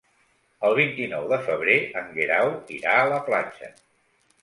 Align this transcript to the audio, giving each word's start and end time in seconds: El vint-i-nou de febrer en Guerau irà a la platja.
El 0.69 0.77
vint-i-nou 0.79 1.27
de 1.35 1.39
febrer 1.49 1.77
en 2.03 2.11
Guerau 2.17 2.53
irà 2.81 2.99
a 2.99 3.09
la 3.15 3.25
platja. 3.33 3.75